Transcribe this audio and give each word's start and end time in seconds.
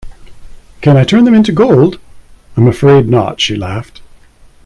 “Can 0.81 0.97
I 0.97 1.03
turn 1.03 1.25
them 1.25 1.35
into 1.35 1.51
gold?” 1.51 1.99
“I’m 2.57 2.67
afraid 2.67 3.07
not,” 3.07 3.39
she 3.39 3.55
laughed. 3.55 4.01